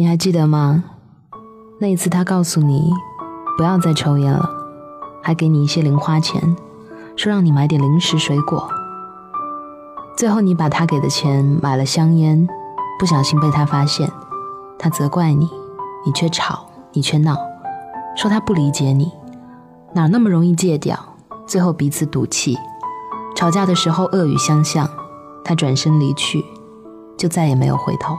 [0.00, 0.82] 你还记得吗？
[1.78, 2.90] 那一次他告诉你
[3.58, 4.48] 不要再抽烟了，
[5.22, 6.56] 还给你一些零花钱，
[7.16, 8.66] 说让你买点零食水果。
[10.16, 12.48] 最后你把他给的钱买了香烟，
[12.98, 14.10] 不小心被他发现，
[14.78, 15.50] 他责怪你，
[16.06, 17.36] 你却吵，你却闹，
[18.16, 19.12] 说他不理解你，
[19.92, 20.98] 哪那么容易戒掉？
[21.46, 22.58] 最后彼此赌气，
[23.36, 24.88] 吵架的时候恶语相向，
[25.44, 26.42] 他转身离去，
[27.18, 28.16] 就再也没有回头。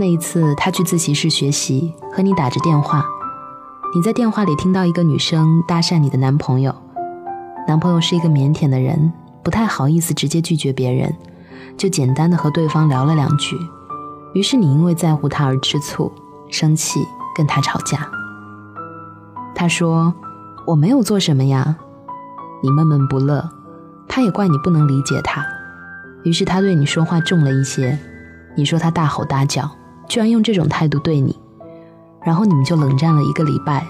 [0.00, 3.04] 那一次，他去自习室学习，和你打着电话。
[3.92, 6.72] 你在电话里听到一个女生搭讪你的男朋友，
[7.66, 11.12] 男朋友是一个腼腆的人，不太好意思直接拒绝别人，
[11.76, 13.58] 就简单的和对方聊了两句。
[14.34, 16.12] 于是你因为在乎他而吃醋、
[16.48, 17.00] 生气，
[17.34, 18.08] 跟他吵架。
[19.52, 20.14] 他说
[20.64, 21.74] ：“我没有做什么呀。”
[22.62, 23.50] 你闷闷不乐，
[24.06, 25.44] 他也怪你不能理解他，
[26.22, 27.98] 于是他对你说话重了一些。
[28.54, 29.68] 你说他大吼大叫。
[30.08, 31.38] 居然用这种态度对你，
[32.22, 33.86] 然后你们就冷战了一个礼拜。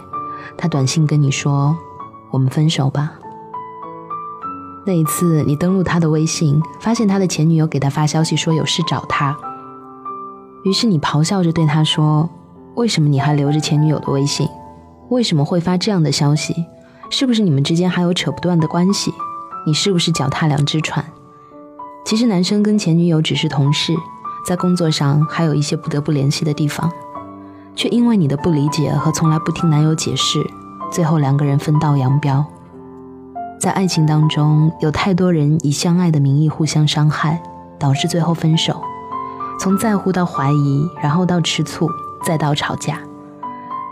[0.57, 1.77] 他短信跟你说
[2.33, 3.13] ：“我们分手吧。”
[4.85, 9.37] 那一次，你登录他的微信，发现他的前女友给他发消息说有事找他。
[10.65, 12.29] 于是你咆哮着对他说
[12.75, 14.49] ：“为什么你还留着前女友的微信？
[15.11, 16.55] 为什么会发这样的消息？
[17.11, 19.13] 是不是你们之间还有扯不断的关系？
[19.67, 21.05] 你是不是脚踏两只船？”
[22.05, 23.95] 其实男生跟前女友只是同事。
[24.49, 26.91] 在工作上还有一些不得不联系的地方，
[27.77, 30.43] 却因为你的不理解和从来不听男友解释，
[30.91, 32.43] 最后两个人分道扬镳。
[33.61, 37.43] 在爱情当中，有太多人以相爱的名义互相伤害，
[37.79, 38.81] 导致最后分手。
[39.61, 41.87] 从在乎到怀疑，然后到吃醋，
[42.25, 43.01] 再到吵架，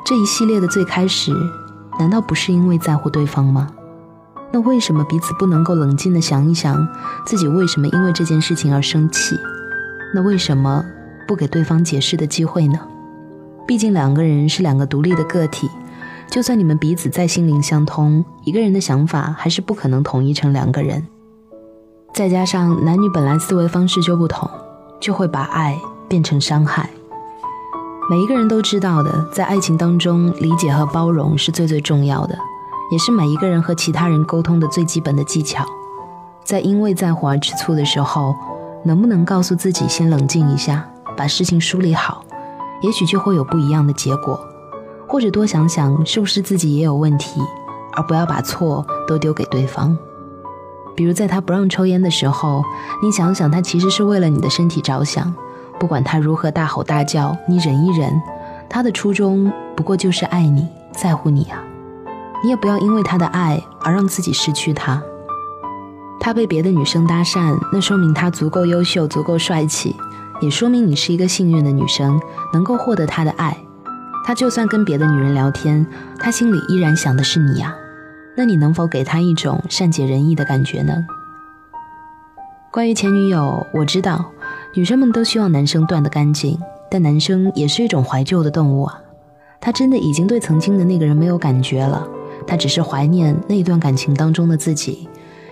[0.07, 1.37] 这一系列的最开始，
[1.98, 3.69] 难道不是因为在乎对方吗？
[4.53, 6.89] 那为什么彼此不能够冷静的想一想，
[7.27, 9.37] 自己为什么因为这件事情而生气？
[10.17, 10.83] 那为什么
[11.28, 12.81] 不给对方解释的机会呢？
[13.67, 15.69] 毕竟两个人是两个独立的个体，
[16.31, 21.07] 就算你们彼此再心灵相通，一个人的想法还是不可能统一成两个人。
[22.14, 24.48] 再加上男女本来思维方式就不同，
[24.98, 26.89] 就会把爱变成伤害。
[28.08, 32.39] 每一个人都知道的，在爱情当中，理解和包容是最最重要的，
[32.91, 35.67] 也是每一个人和其他人沟通的最基本的技巧。
[36.42, 38.35] 在因为在乎而吃醋的时候。
[38.86, 42.24] 能不能告诉自己先冷静一下，把事情梳理好，
[42.83, 44.39] 也许就会有不一样的结果。
[45.08, 47.41] 或者多想想是不是自己也有问题，
[47.95, 49.97] 而不要把错都丢给对方。
[50.95, 52.63] 比如在他不让抽烟的时候，
[53.02, 55.35] 你想想他其实是为了你的身体着想，
[55.79, 58.20] 不管他如何大吼大叫，你忍一忍，
[58.68, 61.63] 他的初衷不过就是爱你在乎你啊。
[62.42, 65.03] 你也不要因为他的爱而让自己失去他。
[66.19, 69.95] 他被别的女生搭讪，那说明他足够优秀，足够帅气，
[70.41, 72.21] 也说明你是一个幸运的女生，
[72.53, 73.57] 能够获得他的爱。
[74.25, 75.87] 他就算跟别的女人聊天，
[76.19, 77.75] 他心里依然想的是你呀。
[78.37, 80.93] 那你能否给他一种善解人意的感觉呢？
[82.73, 84.25] 关于前女友，我知道
[84.75, 86.59] 女生们都希望男生断得干净，
[86.91, 88.98] 但男生也是一种怀旧的动物啊。
[89.61, 92.07] 他真的已经对曾经的那个人没有感觉了，
[92.47, 95.09] 他只是怀念那段感情当中的自己。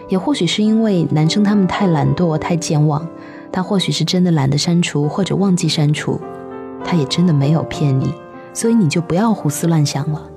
[0.08, 3.06] 也或许是因为男生他们太懒惰、太健忘，
[3.50, 6.20] 他或许是真的懒得删除或者忘记删除，
[6.84, 8.12] 他也真的没有骗你，
[8.52, 10.30] 所以你就不要胡思乱想了。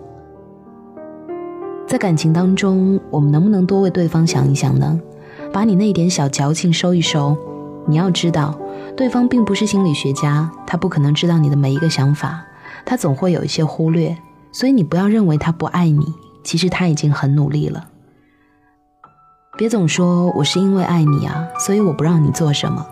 [1.87, 4.99] 在感情当中，我们能不能多为对方想一想呢？
[5.53, 7.35] 把你那点小矫情收一收。
[7.85, 8.53] 你要知道，
[8.97, 12.43] 对方并不是心理学家，他不可能知道你的每一个想法，
[12.85, 14.17] 他总会有一些忽略，
[14.51, 16.13] 所以你不要认为他不爱你，
[16.43, 17.87] 其实他已经很努力了。
[19.57, 22.85] 别总说我是因为爱你啊，所以我不让你做什么。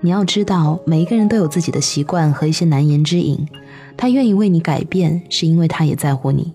[0.00, 3.48] 你要知道，每一个人都有自己的习惯和一些难言之隐。
[3.96, 6.54] 他愿意为你改变，是因为他也在乎你。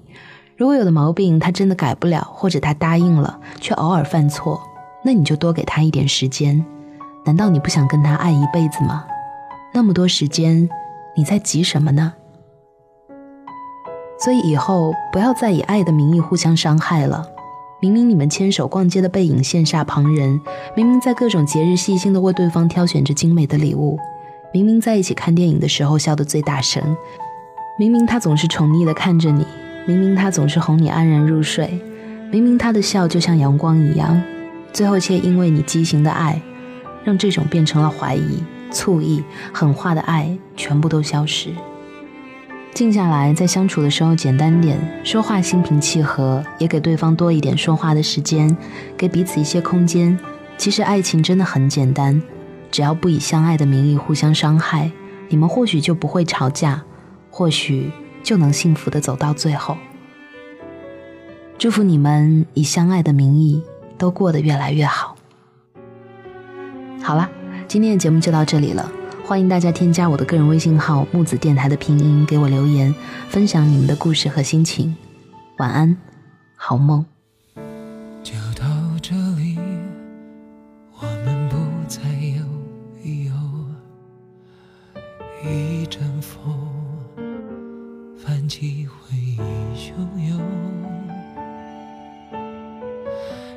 [0.56, 4.62] 如果有的毛病他真的改不了，或者他答应了却偶尔犯错，
[5.04, 6.64] 那你就多给他一点时间。
[7.26, 9.04] 难道你不想跟他爱一辈子吗？
[9.74, 10.70] 那么多时间，
[11.18, 12.14] 你在急什么呢？
[14.18, 17.28] 所以以后不要再以爱的名义互相伤害了。
[17.82, 20.40] 明明你们牵手逛街的背影羡煞旁人，
[20.78, 23.98] 明明在各种节日细心的为对方挑选着精美的礼物，
[24.54, 26.96] 明明在一起看电影的时候笑得最大声，
[27.80, 29.44] 明明他总是宠溺的看着你，
[29.88, 31.82] 明明他总是哄你安然入睡，
[32.32, 34.22] 明明他的笑就像阳光一样，
[34.72, 36.40] 最后却因为你畸形的爱，
[37.04, 41.50] 让这种变成了怀疑、醋意、狠话的爱全部都消失。
[42.74, 48.56] 静下来，在相处的时候简单点，说话心平气和，也给对方多一点说话的时间，
[48.98, 50.18] 给彼此一些空间。
[50.58, 52.22] 其实爱情真的很简单，
[52.72, 54.90] 只要不以相爱的名义互相伤害，
[55.30, 56.82] 你们或许就不会吵架，
[57.30, 57.92] 或许
[58.24, 59.78] 就能幸福的走到最后。
[61.58, 63.62] 祝福你们以相爱的名义
[63.98, 65.16] 都过得越来越好。
[67.04, 67.30] 好了，
[67.68, 68.92] 今天的节目就到这里了。
[69.32, 72.94] 欢迎大家添加我的个人微信号“木子电台”的拼音，给我留言，
[73.30, 74.94] 分享你们的故事和心情。
[75.58, 75.96] 晚安，
[76.58, 77.06] 好梦。
[78.22, 78.66] 就到
[79.02, 79.58] 这里，
[81.00, 81.56] 我们不
[81.88, 82.44] 再有
[83.02, 83.34] 理由。
[85.50, 86.54] 一阵风
[88.22, 89.38] 泛起回忆
[89.74, 89.94] 汹
[90.28, 90.42] 涌，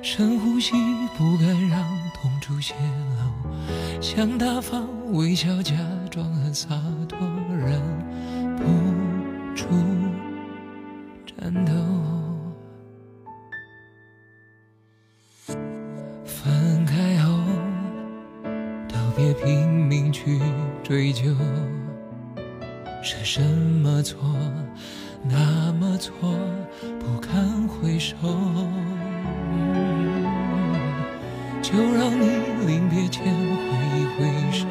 [0.00, 0.76] 深呼吸，
[1.18, 1.82] 不敢让
[2.14, 5.74] 痛处泄露，想大方微笑，假
[6.10, 6.68] 装很洒
[7.08, 7.18] 脱，
[7.50, 7.80] 忍
[8.56, 8.64] 不
[9.54, 9.66] 住
[11.26, 11.72] 颤抖。
[16.24, 17.38] 分开后，
[18.88, 20.38] 都别拼命去
[20.82, 21.34] 追究，
[23.02, 24.18] 是什么错，
[25.22, 26.12] 那么错，
[27.00, 28.16] 不堪回首。
[31.62, 32.26] 就让你
[32.66, 33.83] 临别前挥一
[34.16, 34.66] 挥手，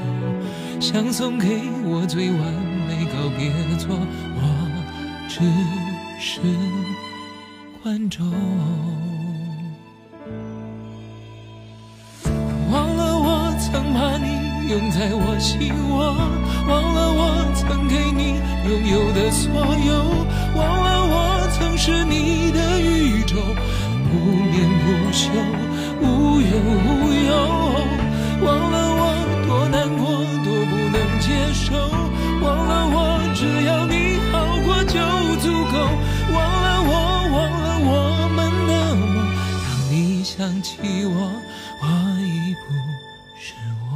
[0.79, 1.47] 想送给
[1.83, 2.39] 我最完
[2.87, 3.87] 美告别作，
[4.35, 4.41] 我
[5.27, 5.41] 只
[6.19, 6.39] 是
[7.81, 8.25] 观众。
[12.71, 14.27] 忘了我曾把你
[14.69, 16.15] 拥在我心窝，
[16.67, 17.21] 忘了我
[17.53, 19.51] 曾给你拥有的所
[19.85, 19.91] 有，
[20.55, 21.15] 忘了我
[21.51, 23.35] 曾是你的宇宙，
[24.09, 24.13] 不
[24.49, 25.29] 眠不休，
[26.01, 26.47] 无忧
[26.79, 27.31] 无忧。
[28.43, 29.02] 忘了我，
[32.41, 32.97] 忘了我
[33.35, 34.33] 只要你好
[34.65, 34.99] 过就
[35.41, 35.75] 足够，
[36.33, 36.91] 忘了我，
[37.31, 37.91] 忘了我
[38.35, 39.01] 们的梦。
[39.63, 40.69] 当你想起
[41.05, 41.15] 我，
[41.81, 41.85] 我
[42.21, 42.65] 已不
[43.39, 43.93] 是我。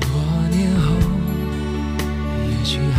[0.00, 0.08] 多
[0.50, 0.84] 年后，
[2.48, 2.98] 也许还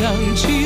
[0.00, 0.59] 想起